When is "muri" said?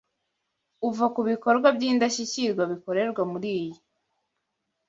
3.31-3.49